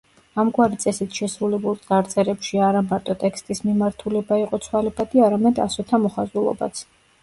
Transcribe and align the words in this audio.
ამგვარი 0.43 0.79
წესით 0.85 1.19
შესრულებულ 1.21 1.77
წარწერებში 1.83 2.63
არა 2.69 2.83
მარტო 2.89 3.19
ტექსტის 3.27 3.63
მიმართულება 3.69 4.43
იყო 4.45 4.65
ცვალებადი, 4.67 5.27
არამედ 5.31 5.67
ასოთა 5.71 6.07
მოხაზულობაც. 6.11 6.89